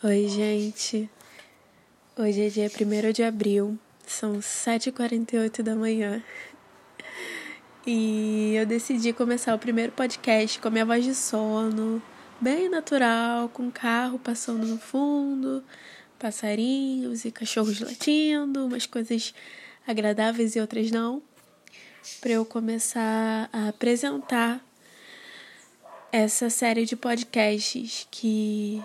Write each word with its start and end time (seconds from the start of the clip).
Oi, 0.00 0.28
gente. 0.28 1.10
Hoje 2.16 2.46
é 2.46 2.48
dia 2.48 2.70
1 2.70 3.12
de 3.12 3.24
abril, 3.24 3.76
são 4.06 4.38
7h48 4.38 5.60
da 5.60 5.74
manhã. 5.74 6.22
E 7.84 8.54
eu 8.54 8.64
decidi 8.64 9.12
começar 9.12 9.56
o 9.56 9.58
primeiro 9.58 9.90
podcast 9.90 10.60
com 10.60 10.68
a 10.68 10.70
minha 10.70 10.86
voz 10.86 11.04
de 11.04 11.16
sono, 11.16 12.00
bem 12.40 12.68
natural, 12.68 13.48
com 13.48 13.72
carro 13.72 14.20
passando 14.20 14.64
no 14.64 14.78
fundo, 14.78 15.64
passarinhos 16.16 17.24
e 17.24 17.32
cachorros 17.32 17.80
latindo, 17.80 18.66
umas 18.66 18.86
coisas 18.86 19.34
agradáveis 19.84 20.54
e 20.54 20.60
outras 20.60 20.92
não, 20.92 21.20
para 22.20 22.30
eu 22.30 22.44
começar 22.44 23.50
a 23.52 23.66
apresentar 23.70 24.64
essa 26.12 26.48
série 26.48 26.86
de 26.86 26.94
podcasts 26.94 28.06
que 28.12 28.80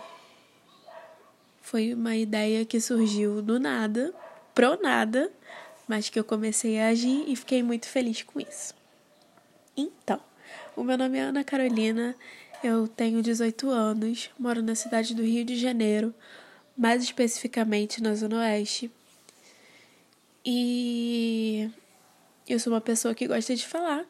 foi 1.64 1.94
uma 1.94 2.16
ideia 2.16 2.66
que 2.66 2.80
surgiu 2.80 3.42
do 3.42 3.58
nada, 3.58 4.14
pro 4.54 4.80
nada, 4.82 5.32
mas 5.88 6.10
que 6.10 6.20
eu 6.20 6.24
comecei 6.24 6.78
a 6.80 6.90
agir 6.90 7.24
e 7.26 7.36
fiquei 7.38 7.64
muito 7.64 7.88
feliz 7.88 8.22
com 8.22 8.40
isso. 8.40 8.76
Então, 9.76 10.20
o 10.76 10.84
meu 10.84 10.98
nome 10.98 11.18
é 11.18 11.22
Ana 11.22 11.44
Carolina, 11.44 12.16
eu 12.62 12.86
tenho 12.86 13.24
18 13.24 13.70
anos, 13.70 14.30
moro 14.38 14.62
na 14.62 14.76
cidade 14.76 15.16
do 15.16 15.24
Rio 15.24 15.46
de 15.46 15.56
Janeiro, 15.56 16.14
mais 16.78 17.02
especificamente 17.02 18.04
na 18.04 18.14
Zona 18.14 18.40
Oeste. 18.40 18.92
E 20.46 21.72
eu 22.48 22.60
sou 22.60 22.74
uma 22.74 22.82
pessoa 22.82 23.16
que 23.16 23.26
gosta 23.26 23.56
de 23.56 23.66
falar. 23.66 24.06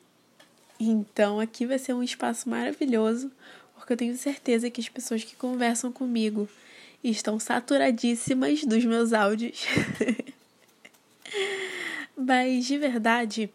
Então, 0.80 1.40
aqui 1.40 1.68
vai 1.68 1.78
ser 1.78 1.94
um 1.94 2.02
espaço 2.02 2.50
maravilhoso, 2.50 3.32
porque 3.76 3.94
eu 3.94 3.98
tenho 3.98 4.18
certeza 4.18 4.72
que 4.72 4.82
as 4.82 4.90
pessoas 4.90 5.24
que 5.24 5.36
conversam 5.36 5.92
comigo 5.92 6.50
estão 7.04 7.40
saturadíssimas 7.40 8.64
dos 8.64 8.86
meus 8.86 9.12
áudios. 9.12 9.66
Mas 12.16 12.66
de 12.66 12.78
verdade, 12.78 13.50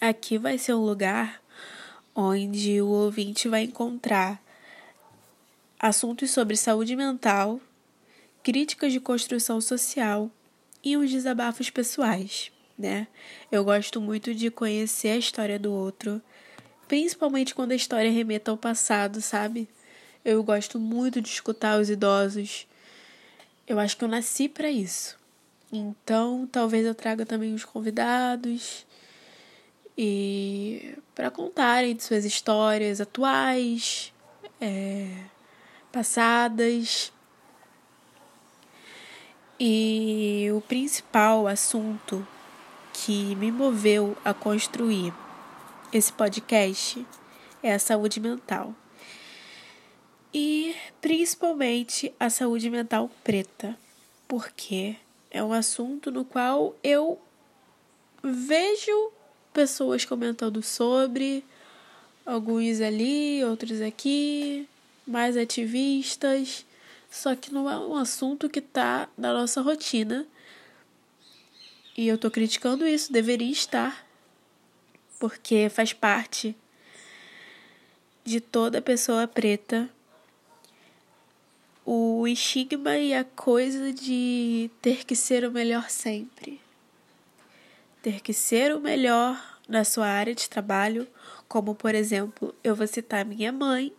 aqui 0.00 0.38
vai 0.38 0.58
ser 0.58 0.74
um 0.74 0.84
lugar 0.84 1.42
onde 2.14 2.80
o 2.80 2.88
ouvinte 2.88 3.48
vai 3.48 3.62
encontrar 3.62 4.42
assuntos 5.78 6.30
sobre 6.30 6.56
saúde 6.56 6.96
mental, 6.96 7.60
críticas 8.42 8.92
de 8.92 9.00
construção 9.00 9.60
social 9.60 10.30
e 10.82 10.96
os 10.96 11.10
desabafos 11.10 11.70
pessoais, 11.70 12.50
né? 12.76 13.06
Eu 13.50 13.64
gosto 13.64 14.00
muito 14.00 14.34
de 14.34 14.50
conhecer 14.50 15.08
a 15.10 15.16
história 15.16 15.58
do 15.58 15.72
outro, 15.72 16.20
principalmente 16.86 17.54
quando 17.54 17.72
a 17.72 17.76
história 17.76 18.10
remeta 18.10 18.50
ao 18.50 18.56
passado, 18.56 19.20
sabe? 19.20 19.68
Eu 20.30 20.42
gosto 20.42 20.78
muito 20.78 21.22
de 21.22 21.28
escutar 21.30 21.80
os 21.80 21.88
idosos. 21.88 22.66
Eu 23.66 23.78
acho 23.78 23.96
que 23.96 24.04
eu 24.04 24.08
nasci 24.08 24.46
para 24.46 24.70
isso. 24.70 25.18
Então, 25.72 26.46
talvez 26.52 26.84
eu 26.84 26.94
traga 26.94 27.24
também 27.24 27.54
os 27.54 27.64
convidados 27.64 28.86
e 29.96 30.98
para 31.14 31.30
contarem 31.30 31.96
de 31.96 32.02
suas 32.02 32.26
histórias 32.26 33.00
atuais, 33.00 34.12
é, 34.60 35.08
passadas. 35.90 37.10
E 39.58 40.50
o 40.54 40.60
principal 40.60 41.48
assunto 41.48 42.28
que 42.92 43.34
me 43.36 43.50
moveu 43.50 44.14
a 44.22 44.34
construir 44.34 45.10
esse 45.90 46.12
podcast 46.12 47.06
é 47.62 47.72
a 47.72 47.78
saúde 47.78 48.20
mental 48.20 48.74
e 50.32 50.74
principalmente 51.00 52.12
a 52.18 52.28
saúde 52.28 52.68
mental 52.68 53.10
preta, 53.24 53.78
porque 54.26 54.96
é 55.30 55.42
um 55.42 55.52
assunto 55.52 56.10
no 56.10 56.24
qual 56.24 56.76
eu 56.82 57.18
vejo 58.22 59.12
pessoas 59.52 60.04
comentando 60.04 60.62
sobre, 60.62 61.44
alguns 62.24 62.80
ali, 62.80 63.42
outros 63.44 63.80
aqui, 63.80 64.68
mais 65.06 65.36
ativistas, 65.36 66.64
só 67.10 67.34
que 67.34 67.52
não 67.52 67.68
é 67.68 67.78
um 67.78 67.96
assunto 67.96 68.48
que 68.48 68.58
está 68.58 69.08
na 69.16 69.32
nossa 69.32 69.62
rotina. 69.62 70.26
E 71.96 72.06
eu 72.06 72.18
tô 72.18 72.30
criticando 72.30 72.86
isso, 72.86 73.12
deveria 73.12 73.50
estar, 73.50 74.06
porque 75.18 75.68
faz 75.68 75.92
parte 75.92 76.54
de 78.24 78.40
toda 78.40 78.82
pessoa 78.82 79.26
preta 79.26 79.90
o 81.90 82.28
estigma 82.28 82.98
e 82.98 83.14
a 83.14 83.24
coisa 83.24 83.94
de 83.94 84.70
ter 84.82 85.06
que 85.06 85.16
ser 85.16 85.48
o 85.48 85.50
melhor 85.50 85.88
sempre. 85.88 86.60
Ter 88.02 88.20
que 88.20 88.34
ser 88.34 88.76
o 88.76 88.78
melhor 88.78 89.58
na 89.66 89.84
sua 89.84 90.06
área 90.06 90.34
de 90.34 90.50
trabalho, 90.50 91.08
como 91.48 91.74
por 91.74 91.94
exemplo, 91.94 92.54
eu 92.62 92.76
vou 92.76 92.86
citar 92.86 93.24
minha 93.24 93.50
mãe. 93.50 93.90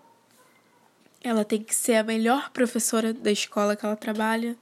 Ela 1.24 1.44
tem 1.44 1.64
que 1.64 1.74
ser 1.74 1.96
a 1.96 2.04
melhor 2.04 2.52
professora 2.52 3.12
da 3.12 3.32
escola 3.32 3.76
que 3.76 3.84
ela 3.84 3.96
trabalha, 3.96 4.56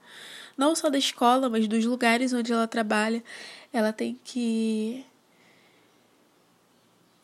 não 0.58 0.74
só 0.74 0.90
da 0.90 0.98
escola, 0.98 1.50
mas 1.50 1.68
dos 1.68 1.84
lugares 1.84 2.32
onde 2.32 2.54
ela 2.54 2.66
trabalha. 2.66 3.22
Ela 3.74 3.92
tem 3.92 4.18
que 4.24 5.06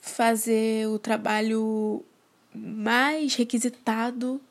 fazer 0.01 0.85
o 0.89 0.99
trabalho 0.99 2.03
mais 2.53 3.35
requisitado 3.35 4.41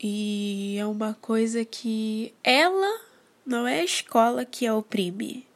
e 0.00 0.76
é 0.78 0.86
uma 0.86 1.14
coisa 1.14 1.64
que 1.64 2.34
ela 2.44 3.00
não 3.44 3.66
é 3.66 3.80
a 3.80 3.84
escola 3.84 4.44
que 4.44 4.66
a 4.66 4.74
oprime. 4.74 5.46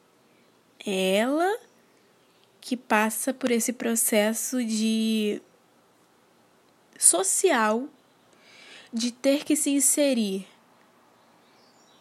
É 0.84 1.16
ela 1.16 1.58
que 2.60 2.76
passa 2.76 3.34
por 3.34 3.50
esse 3.50 3.72
processo 3.72 4.64
de 4.64 5.42
social 6.98 7.88
de 8.92 9.10
ter 9.12 9.44
que 9.44 9.56
se 9.56 9.70
inserir 9.70 10.46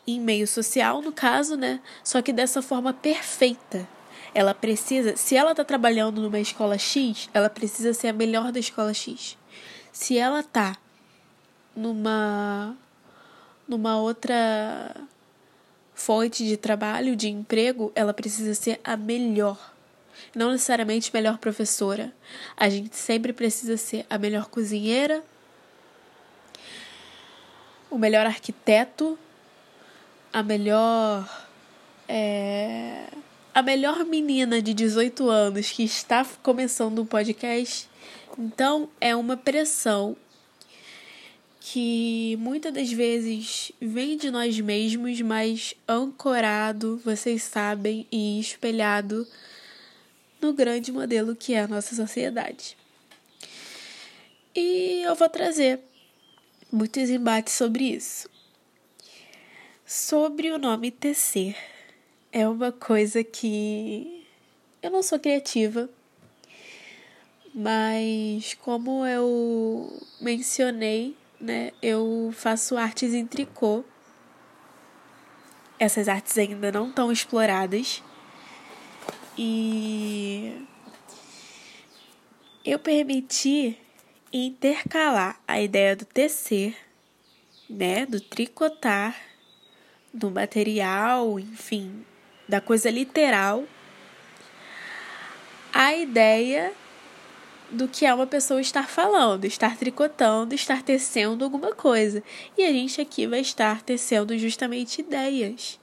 em 0.08 0.20
meio 0.20 0.48
social, 0.48 1.02
no 1.02 1.12
caso, 1.12 1.56
né? 1.56 1.82
Só 2.04 2.22
que 2.22 2.34
dessa 2.34 2.62
forma 2.62 2.94
perfeita. 2.94 3.88
Ela 4.34 4.54
precisa, 4.54 5.16
se 5.16 5.36
ela 5.36 5.56
tá 5.56 5.64
trabalhando 5.64 6.22
numa 6.22 6.40
escola 6.40 6.78
X, 6.78 7.30
ela 7.34 7.50
precisa 7.50 7.94
ser 7.94 8.10
a 8.10 8.14
melhor 8.14 8.52
da 8.52 8.60
escola 8.60 8.94
X. 8.94 9.38
Se 9.92 10.18
ela 10.18 10.44
tá 10.44 10.78
numa 11.80 12.76
numa 13.68 13.98
outra 13.98 14.96
fonte 15.94 16.46
de 16.46 16.58
trabalho, 16.58 17.16
de 17.16 17.30
emprego, 17.30 17.92
ela 17.94 18.14
precisa 18.14 18.54
ser 18.54 18.80
a 18.84 18.98
melhor. 18.98 19.74
Não 20.36 20.52
necessariamente 20.52 21.14
melhor 21.14 21.38
professora. 21.38 22.12
A 22.58 22.68
gente 22.68 22.96
sempre 22.96 23.32
precisa 23.32 23.78
ser 23.78 24.06
a 24.10 24.18
melhor 24.18 24.48
cozinheira, 24.48 25.24
o 27.92 27.98
melhor 27.98 28.26
arquiteto, 28.26 29.18
a 30.32 30.42
melhor. 30.42 31.48
É, 32.08 33.06
a 33.54 33.62
melhor 33.62 34.04
menina 34.06 34.62
de 34.62 34.74
18 34.74 35.30
anos 35.30 35.70
que 35.70 35.84
está 35.84 36.26
começando 36.42 37.00
um 37.00 37.06
podcast. 37.06 37.90
Então, 38.38 38.90
é 39.02 39.16
uma 39.16 39.36
pressão 39.36 40.16
que 41.60 42.38
muitas 42.40 42.74
das 42.74 42.92
vezes 42.92 43.72
vem 43.82 44.18
de 44.18 44.32
nós 44.32 44.60
mesmos, 44.60 45.20
mas 45.22 45.76
ancorado, 45.88 47.02
vocês 47.04 47.44
sabem, 47.44 48.08
e 48.12 48.40
espelhado 48.40 49.28
no 50.42 50.54
grande 50.54 50.92
modelo 50.92 51.36
que 51.36 51.54
é 51.54 51.62
a 51.62 51.68
nossa 51.68 51.96
sociedade. 51.96 52.78
E 54.56 55.02
eu 55.04 55.16
vou 55.16 55.30
trazer 55.30 55.80
muitos 56.72 57.10
embates 57.10 57.54
sobre 57.54 57.84
isso. 57.84 58.30
Sobre 59.86 60.52
o 60.52 60.58
nome 60.58 60.92
tecer. 60.92 61.56
É 62.32 62.48
uma 62.48 62.72
coisa 62.72 63.24
que 63.24 64.26
eu 64.82 64.92
não 64.92 65.02
sou 65.02 65.20
criativa, 65.20 65.90
mas 67.54 68.54
como 68.54 69.06
eu 69.06 70.02
mencionei 70.22 71.19
né, 71.40 71.72
eu 71.82 72.32
faço 72.34 72.78
artes 72.78 73.14
em 73.14 73.26
tricô. 73.26 73.84
Essas 75.80 76.08
artes 76.08 76.38
ainda 76.38 76.72
não 76.72 76.90
estão 76.90 77.12
exploradas. 77.12 78.04
E 79.38 80.68
eu 82.66 82.78
permiti 82.78 83.78
intercalar 84.34 85.40
a 85.48 85.62
ideia 85.62 85.96
do 85.96 86.06
tecer, 86.06 86.76
né, 87.70 88.06
do 88.06 88.20
tricotar, 88.20 89.16
do 90.14 90.30
material, 90.30 91.40
enfim, 91.40 92.06
da 92.48 92.60
coisa 92.60 92.90
literal, 92.90 93.64
a 95.72 95.94
ideia 95.96 96.74
do 97.72 97.88
que 97.88 98.06
é 98.06 98.14
uma 98.14 98.28
pessoa 98.28 98.62
estar 98.62 98.88
falando, 98.88 99.46
estar 99.46 99.78
tricotando, 99.78 100.56
estar 100.56 100.82
tecendo 100.82 101.44
alguma 101.44 101.74
coisa. 101.74 102.24
E 102.58 102.64
a 102.64 102.72
gente 102.72 103.00
aqui 103.00 103.28
vai 103.28 103.42
estar 103.42 103.82
tecendo 103.82 104.38
justamente 104.38 105.02
ideias. 105.02 105.80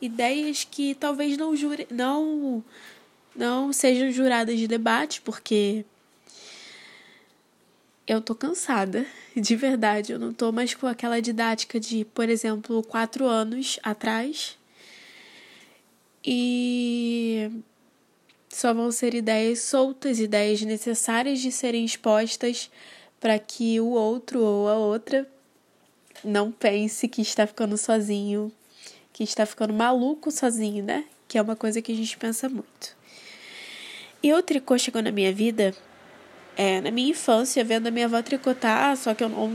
Ideias 0.00 0.64
que 0.64 0.94
talvez 0.94 1.36
não 1.36 1.54
jure, 1.54 1.86
não 1.90 2.64
não 3.34 3.72
sejam 3.72 4.10
juradas 4.10 4.58
de 4.58 4.66
debate, 4.66 5.22
porque 5.22 5.86
eu 8.06 8.20
tô 8.20 8.34
cansada, 8.34 9.06
de 9.34 9.56
verdade. 9.56 10.12
Eu 10.12 10.18
não 10.18 10.32
tô 10.32 10.52
mais 10.52 10.74
com 10.74 10.86
aquela 10.86 11.20
didática 11.20 11.78
de, 11.80 12.04
por 12.04 12.28
exemplo, 12.28 12.82
quatro 12.82 13.26
anos 13.26 13.78
atrás. 13.82 14.58
E 16.24 17.50
só 18.52 18.74
vão 18.74 18.92
ser 18.92 19.14
ideias 19.14 19.60
soltas, 19.60 20.20
ideias 20.20 20.60
necessárias 20.60 21.40
de 21.40 21.50
serem 21.50 21.84
expostas 21.84 22.70
para 23.18 23.38
que 23.38 23.80
o 23.80 23.86
outro 23.86 24.40
ou 24.40 24.68
a 24.68 24.76
outra 24.76 25.26
não 26.22 26.52
pense 26.52 27.08
que 27.08 27.22
está 27.22 27.46
ficando 27.46 27.78
sozinho, 27.78 28.52
que 29.12 29.24
está 29.24 29.46
ficando 29.46 29.72
maluco 29.72 30.30
sozinho, 30.30 30.84
né? 30.84 31.04
Que 31.26 31.38
é 31.38 31.42
uma 31.42 31.56
coisa 31.56 31.80
que 31.80 31.92
a 31.92 31.96
gente 31.96 32.16
pensa 32.18 32.48
muito. 32.48 32.94
E 34.22 34.32
o 34.34 34.42
tricô 34.42 34.76
chegou 34.78 35.02
na 35.02 35.10
minha 35.10 35.32
vida 35.32 35.74
é, 36.56 36.80
na 36.82 36.90
minha 36.90 37.10
infância, 37.10 37.64
vendo 37.64 37.86
a 37.86 37.90
minha 37.90 38.04
avó 38.04 38.20
tricotar, 38.20 38.94
só 38.98 39.14
que 39.14 39.24
eu 39.24 39.30
não, 39.30 39.50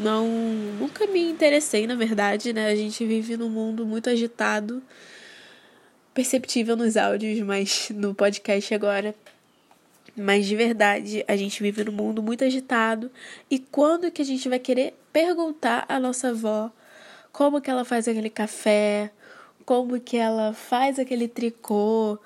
não 0.00 0.28
nunca 0.78 1.04
me 1.08 1.20
interessei, 1.30 1.86
na 1.86 1.96
verdade, 1.96 2.52
né? 2.52 2.68
A 2.68 2.76
gente 2.76 3.04
vive 3.04 3.36
num 3.36 3.50
mundo 3.50 3.84
muito 3.84 4.08
agitado 4.08 4.80
perceptível 6.18 6.74
nos 6.74 6.96
áudios, 6.96 7.38
mas 7.42 7.90
no 7.94 8.12
podcast 8.12 8.74
agora. 8.74 9.14
Mas 10.16 10.46
de 10.46 10.56
verdade, 10.56 11.24
a 11.28 11.36
gente 11.36 11.62
vive 11.62 11.84
num 11.84 11.92
mundo 11.92 12.20
muito 12.20 12.42
agitado. 12.42 13.08
E 13.48 13.60
quando 13.60 14.10
que 14.10 14.20
a 14.20 14.24
gente 14.24 14.48
vai 14.48 14.58
querer 14.58 14.98
perguntar 15.12 15.84
à 15.88 16.00
nossa 16.00 16.30
avó 16.30 16.72
como 17.30 17.60
que 17.60 17.70
ela 17.70 17.84
faz 17.84 18.08
aquele 18.08 18.30
café, 18.30 19.12
como 19.64 20.00
que 20.00 20.16
ela 20.16 20.52
faz 20.52 20.98
aquele 20.98 21.28
tricô, 21.28 22.18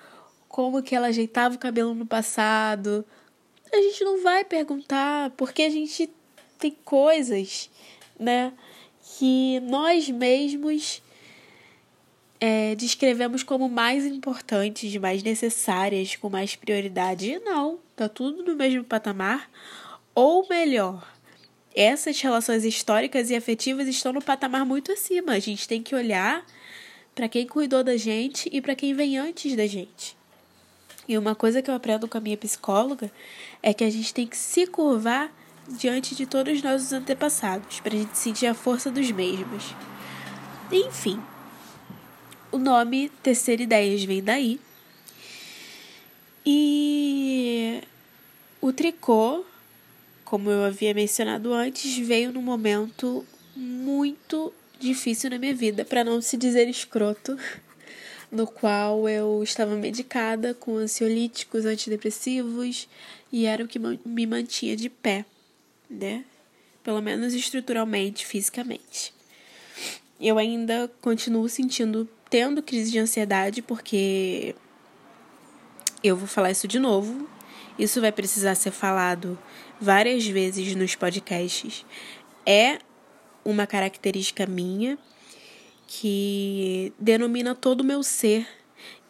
como 0.48 0.82
que 0.82 0.96
ela 0.96 1.08
ajeitava 1.08 1.56
o 1.56 1.58
cabelo 1.58 1.92
no 1.92 2.06
passado? 2.06 3.04
A 3.70 3.76
gente 3.76 4.02
não 4.04 4.22
vai 4.22 4.42
perguntar, 4.42 5.32
porque 5.36 5.60
a 5.60 5.70
gente 5.70 6.08
tem 6.58 6.74
coisas, 6.82 7.68
né, 8.18 8.54
que 9.18 9.60
nós 9.60 10.08
mesmos 10.08 11.02
é, 12.44 12.74
descrevemos 12.74 13.44
como 13.44 13.68
mais 13.68 14.04
importantes, 14.04 14.96
mais 14.96 15.22
necessárias, 15.22 16.16
com 16.16 16.28
mais 16.28 16.56
prioridade. 16.56 17.30
E 17.30 17.38
não, 17.38 17.78
tá 17.94 18.08
tudo 18.08 18.42
no 18.42 18.56
mesmo 18.56 18.82
patamar. 18.82 19.48
Ou 20.12 20.44
melhor, 20.48 21.08
essas 21.72 22.20
relações 22.20 22.64
históricas 22.64 23.30
e 23.30 23.36
afetivas 23.36 23.86
estão 23.86 24.12
no 24.12 24.20
patamar 24.20 24.66
muito 24.66 24.90
acima. 24.90 25.34
A 25.34 25.38
gente 25.38 25.68
tem 25.68 25.84
que 25.84 25.94
olhar 25.94 26.44
para 27.14 27.28
quem 27.28 27.46
cuidou 27.46 27.84
da 27.84 27.96
gente 27.96 28.50
e 28.52 28.60
para 28.60 28.74
quem 28.74 28.92
vem 28.92 29.16
antes 29.16 29.54
da 29.54 29.68
gente. 29.68 30.16
E 31.06 31.16
uma 31.16 31.36
coisa 31.36 31.62
que 31.62 31.70
eu 31.70 31.74
aprendo 31.76 32.08
com 32.08 32.18
a 32.18 32.20
minha 32.20 32.36
psicóloga 32.36 33.08
é 33.62 33.72
que 33.72 33.84
a 33.84 33.90
gente 33.90 34.12
tem 34.12 34.26
que 34.26 34.36
se 34.36 34.66
curvar 34.66 35.32
diante 35.68 36.16
de 36.16 36.26
todos 36.26 36.54
os 36.54 36.62
nossos 36.62 36.92
antepassados, 36.92 37.78
para 37.78 37.94
a 37.94 37.98
gente 37.98 38.18
sentir 38.18 38.48
a 38.48 38.54
força 38.54 38.90
dos 38.90 39.12
mesmos. 39.12 39.76
Enfim, 40.72 41.22
o 42.52 42.58
nome 42.58 43.10
Tecer 43.22 43.60
Ideias 43.60 44.04
vem 44.04 44.22
daí. 44.22 44.60
E 46.44 47.82
o 48.60 48.72
tricô, 48.72 49.44
como 50.24 50.50
eu 50.50 50.64
havia 50.64 50.92
mencionado 50.92 51.52
antes, 51.52 51.96
veio 52.06 52.30
num 52.30 52.42
momento 52.42 53.24
muito 53.56 54.52
difícil 54.78 55.30
na 55.30 55.38
minha 55.38 55.54
vida, 55.54 55.84
para 55.84 56.04
não 56.04 56.20
se 56.20 56.36
dizer 56.36 56.68
escroto, 56.68 57.38
no 58.30 58.46
qual 58.46 59.08
eu 59.08 59.42
estava 59.42 59.74
medicada 59.76 60.52
com 60.52 60.76
ansiolíticos, 60.76 61.64
antidepressivos 61.64 62.88
e 63.32 63.46
era 63.46 63.64
o 63.64 63.68
que 63.68 63.78
me 63.78 64.26
mantinha 64.26 64.76
de 64.76 64.90
pé, 64.90 65.24
né? 65.88 66.24
Pelo 66.82 67.00
menos 67.00 67.32
estruturalmente, 67.32 68.26
fisicamente. 68.26 69.14
Eu 70.20 70.38
ainda 70.38 70.90
continuo 71.00 71.48
sentindo 71.48 72.08
tendo 72.32 72.62
crise 72.62 72.90
de 72.90 72.98
ansiedade, 72.98 73.60
porque 73.60 74.54
eu 76.02 76.16
vou 76.16 76.26
falar 76.26 76.50
isso 76.50 76.66
de 76.66 76.78
novo. 76.78 77.28
Isso 77.78 78.00
vai 78.00 78.10
precisar 78.10 78.54
ser 78.54 78.70
falado 78.70 79.38
várias 79.78 80.26
vezes 80.26 80.74
nos 80.74 80.94
podcasts. 80.94 81.84
É 82.46 82.78
uma 83.44 83.66
característica 83.66 84.46
minha 84.46 84.96
que 85.86 86.94
denomina 86.98 87.54
todo 87.54 87.82
o 87.82 87.84
meu 87.84 88.02
ser 88.02 88.48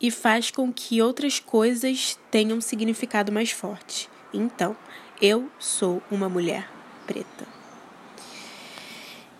e 0.00 0.10
faz 0.10 0.50
com 0.50 0.72
que 0.72 1.00
outras 1.00 1.38
coisas 1.38 2.18
tenham 2.28 2.60
significado 2.60 3.30
mais 3.30 3.52
forte. 3.52 4.10
Então, 4.34 4.76
eu 5.20 5.48
sou 5.60 6.02
uma 6.10 6.28
mulher 6.28 6.68
preta. 7.06 7.46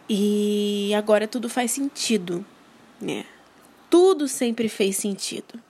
E 0.09 0.93
agora 0.95 1.27
tudo 1.27 1.49
faz 1.49 1.73
sentido, 1.73 2.47
né? 3.01 3.25
Tudo 3.93 4.27
sempre 4.27 4.71
fez 4.71 4.97
sentido. 4.97 5.61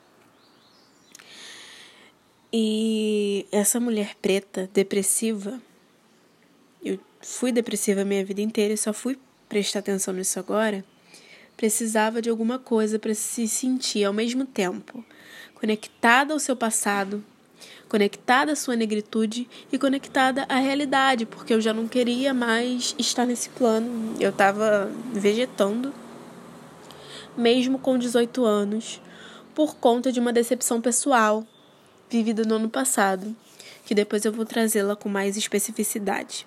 E 2.53 3.45
essa 3.51 3.81
mulher 3.81 4.15
preta, 4.23 4.71
depressiva, 4.73 5.61
eu 6.85 7.01
fui 7.21 7.51
depressiva 7.51 8.03
a 8.03 8.05
minha 8.05 8.25
vida 8.25 8.41
inteira 8.41 8.75
e 8.75 8.79
só 8.79 8.93
fui 8.93 9.19
prestar 9.49 9.81
atenção 9.81 10.15
nisso 10.15 10.39
agora, 10.39 10.85
precisava 11.57 12.23
de 12.23 12.31
alguma 12.31 12.61
coisa 12.61 12.97
para 12.97 13.13
se 13.13 13.49
sentir 13.49 14.05
ao 14.05 14.13
mesmo 14.13 14.47
tempo 14.47 15.05
conectada 15.55 16.33
ao 16.33 16.39
seu 16.39 16.55
passado, 16.55 17.25
conectada 17.89 18.53
à 18.53 18.57
sua 18.57 18.77
negritude 18.77 19.49
e 19.73 19.77
conectada 19.77 20.47
à 20.49 20.61
realidade, 20.61 21.27
porque 21.27 21.53
eu 21.53 21.61
já 21.61 21.75
não 21.75 21.89
queria 21.89 22.33
mais 22.33 22.95
estar 23.01 23.27
nesse 23.27 23.49
plano. 23.49 24.15
Eu 24.21 24.31
estava 24.31 24.89
vegetando 25.13 25.93
mesmo 27.37 27.79
com 27.79 27.99
18 27.99 28.45
anos, 28.45 29.01
por 29.55 29.77
conta 29.77 30.11
de 30.11 30.21
uma 30.21 30.33
decepção 30.33 30.81
pessoal 30.81 31.47
vivida 32.09 32.45
no 32.45 32.57
ano 32.57 32.69
passado, 32.69 33.35
que 33.85 33.95
depois 33.95 34.25
eu 34.25 34.33
vou 34.33 34.45
trazê-la 34.45 34.95
com 34.95 35.09
mais 35.09 35.37
especificidade. 35.37 36.47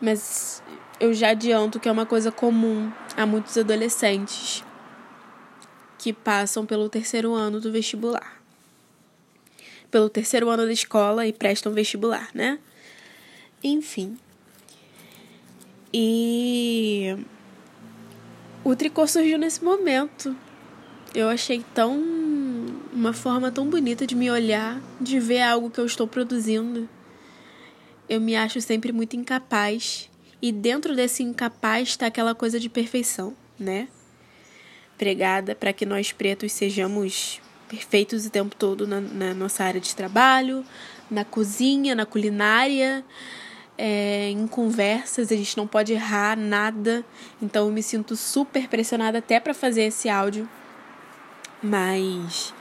Mas 0.00 0.62
eu 1.00 1.12
já 1.12 1.30
adianto 1.30 1.80
que 1.80 1.88
é 1.88 1.92
uma 1.92 2.06
coisa 2.06 2.30
comum 2.30 2.90
a 3.16 3.26
muitos 3.26 3.56
adolescentes 3.58 4.64
que 5.98 6.12
passam 6.12 6.64
pelo 6.64 6.88
terceiro 6.88 7.34
ano 7.34 7.60
do 7.60 7.72
vestibular. 7.72 8.40
Pelo 9.90 10.08
terceiro 10.08 10.48
ano 10.48 10.66
da 10.66 10.72
escola 10.72 11.26
e 11.26 11.32
prestam 11.32 11.72
vestibular, 11.72 12.30
né? 12.32 12.58
Enfim. 13.62 14.16
E 15.92 17.16
o 18.70 18.76
tricô 18.76 19.06
surgiu 19.06 19.38
nesse 19.38 19.64
momento. 19.64 20.36
Eu 21.14 21.28
achei 21.28 21.64
tão. 21.74 21.98
uma 22.92 23.12
forma 23.12 23.50
tão 23.50 23.68
bonita 23.68 24.06
de 24.06 24.14
me 24.14 24.30
olhar, 24.30 24.80
de 25.00 25.18
ver 25.18 25.40
algo 25.40 25.70
que 25.70 25.80
eu 25.80 25.86
estou 25.86 26.06
produzindo. 26.06 26.88
Eu 28.08 28.20
me 28.20 28.36
acho 28.36 28.60
sempre 28.60 28.92
muito 28.92 29.16
incapaz. 29.16 30.10
E 30.40 30.52
dentro 30.52 30.94
desse 30.94 31.22
incapaz 31.22 31.88
está 31.88 32.06
aquela 32.06 32.34
coisa 32.34 32.60
de 32.60 32.68
perfeição, 32.68 33.34
né? 33.58 33.88
Pregada 34.96 35.54
para 35.54 35.72
que 35.72 35.86
nós 35.86 36.12
pretos 36.12 36.52
sejamos 36.52 37.40
perfeitos 37.68 38.24
o 38.26 38.30
tempo 38.30 38.54
todo 38.54 38.86
na, 38.86 39.00
na 39.00 39.34
nossa 39.34 39.64
área 39.64 39.80
de 39.80 39.94
trabalho, 39.94 40.64
na 41.10 41.24
cozinha, 41.24 41.94
na 41.94 42.06
culinária 42.06 43.04
é, 43.78 44.28
em 44.30 44.48
conversas, 44.48 45.30
a 45.30 45.36
gente 45.36 45.56
não 45.56 45.66
pode 45.66 45.92
errar 45.92 46.36
nada. 46.36 47.04
Então 47.40 47.66
eu 47.66 47.72
me 47.72 47.82
sinto 47.82 48.16
super 48.16 48.68
pressionada 48.68 49.18
até 49.18 49.38
para 49.38 49.54
fazer 49.54 49.84
esse 49.84 50.08
áudio. 50.08 50.48
Mas 51.62 52.52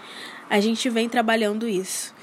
a 0.47 0.59
gente 0.59 0.87
vem 0.89 1.09
trabalhando 1.09 1.67
isso. 1.67 2.13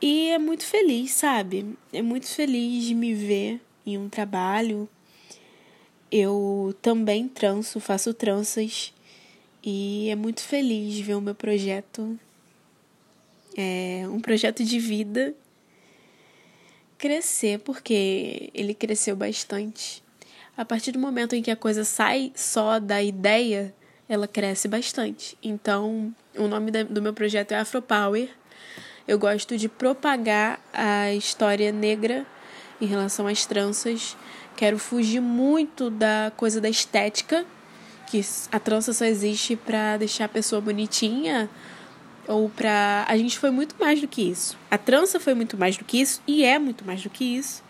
E 0.00 0.28
é 0.28 0.38
muito 0.38 0.64
feliz, 0.64 1.12
sabe? 1.12 1.76
É 1.92 2.00
muito 2.00 2.26
feliz 2.26 2.84
de 2.84 2.94
me 2.94 3.12
ver 3.12 3.60
em 3.84 3.98
um 3.98 4.08
trabalho. 4.08 4.88
Eu 6.10 6.74
também 6.80 7.28
tranço, 7.28 7.78
faço 7.80 8.14
tranças. 8.14 8.94
E 9.62 10.08
é 10.08 10.16
muito 10.16 10.40
feliz 10.40 10.98
ver 11.00 11.16
o 11.16 11.20
meu 11.20 11.34
projeto. 11.34 12.18
É 13.54 14.04
um 14.08 14.20
projeto 14.20 14.64
de 14.64 14.78
vida 14.78 15.34
crescer, 17.00 17.58
porque 17.60 18.50
ele 18.52 18.74
cresceu 18.74 19.16
bastante. 19.16 20.04
A 20.56 20.64
partir 20.64 20.92
do 20.92 20.98
momento 20.98 21.34
em 21.34 21.42
que 21.42 21.50
a 21.50 21.56
coisa 21.56 21.82
sai 21.82 22.30
só 22.36 22.78
da 22.78 23.02
ideia, 23.02 23.74
ela 24.06 24.28
cresce 24.28 24.68
bastante. 24.68 25.36
Então, 25.42 26.14
o 26.36 26.46
nome 26.46 26.70
do 26.70 27.00
meu 27.00 27.14
projeto 27.14 27.52
é 27.52 27.58
Afropower 27.58 28.28
Eu 29.08 29.18
gosto 29.18 29.56
de 29.56 29.68
propagar 29.68 30.60
a 30.74 31.12
história 31.14 31.72
negra 31.72 32.26
em 32.78 32.86
relação 32.86 33.26
às 33.26 33.46
tranças. 33.46 34.14
Quero 34.54 34.78
fugir 34.78 35.20
muito 35.20 35.88
da 35.88 36.30
coisa 36.36 36.60
da 36.60 36.68
estética, 36.68 37.46
que 38.08 38.20
a 38.52 38.60
trança 38.60 38.92
só 38.92 39.06
existe 39.06 39.56
para 39.56 39.96
deixar 39.96 40.26
a 40.26 40.28
pessoa 40.28 40.60
bonitinha 40.60 41.48
ou 42.30 42.48
para 42.48 43.04
a 43.08 43.16
gente 43.16 43.38
foi 43.38 43.50
muito 43.50 43.74
mais 43.78 44.00
do 44.00 44.06
que 44.06 44.22
isso. 44.22 44.56
A 44.70 44.78
trança 44.78 45.18
foi 45.18 45.34
muito 45.34 45.56
mais 45.56 45.76
do 45.76 45.84
que 45.84 46.00
isso 46.00 46.22
e 46.26 46.44
é 46.44 46.58
muito 46.58 46.84
mais 46.84 47.02
do 47.02 47.10
que 47.10 47.24
isso. 47.24 47.62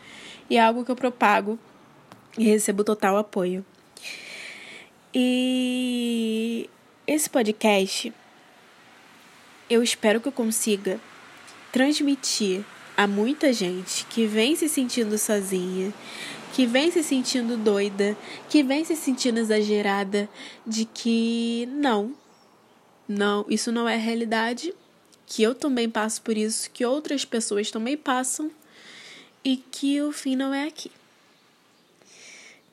E 0.51 0.57
é 0.57 0.61
algo 0.61 0.85
que 0.85 0.91
eu 0.91 0.97
propago 0.97 1.59
e 2.37 2.45
recebo 2.45 2.85
total 2.85 3.17
apoio. 3.17 3.65
E 5.15 6.69
esse 7.07 7.29
podcast 7.31 8.13
eu 9.69 9.83
espero 9.83 10.21
que 10.21 10.29
eu 10.29 10.33
consiga 10.33 11.01
transmitir 11.73 12.63
a 12.97 13.07
muita 13.07 13.53
gente 13.53 14.05
que 14.07 14.27
vem 14.27 14.55
se 14.57 14.69
sentindo 14.69 15.17
sozinha, 15.17 15.91
que 16.53 16.67
vem 16.67 16.91
se 16.91 17.03
sentindo 17.03 17.57
doida, 17.57 18.15
que 18.49 18.63
vem 18.63 18.85
se 18.85 18.95
sentindo 18.95 19.39
exagerada, 19.39 20.29
de 20.67 20.85
que 20.85 21.67
não, 21.73 22.15
não, 23.11 23.45
isso 23.49 23.73
não 23.73 23.89
é 23.89 23.97
realidade, 23.97 24.73
que 25.27 25.43
eu 25.43 25.53
também 25.53 25.91
passo 25.91 26.23
por 26.23 26.37
isso, 26.37 26.71
que 26.71 26.85
outras 26.85 27.25
pessoas 27.25 27.69
também 27.69 27.97
passam 27.97 28.53
e 29.45 29.57
que 29.57 30.01
o 30.01 30.13
fim 30.13 30.37
não 30.37 30.55
é 30.55 30.69
aqui. 30.69 30.93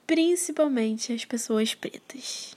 Principalmente 0.05 1.11
as 1.11 1.25
pessoas 1.25 1.73
pretas. 1.73 2.55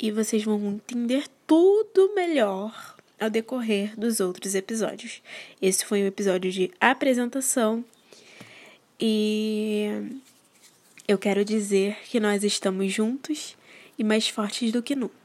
E 0.00 0.10
vocês 0.10 0.42
vão 0.42 0.58
entender 0.66 1.28
tudo 1.46 2.12
melhor 2.12 2.96
ao 3.20 3.30
decorrer 3.30 3.96
dos 3.96 4.18
outros 4.18 4.56
episódios. 4.56 5.22
Esse 5.60 5.84
foi 5.84 6.02
um 6.02 6.06
episódio 6.06 6.50
de 6.50 6.72
apresentação 6.80 7.84
e 8.98 9.86
eu 11.06 11.16
quero 11.16 11.44
dizer 11.44 11.98
que 12.06 12.18
nós 12.18 12.42
estamos 12.42 12.92
juntos 12.92 13.56
e 13.96 14.02
mais 14.02 14.28
fortes 14.28 14.72
do 14.72 14.82
que 14.82 14.96
nunca. 14.96 15.21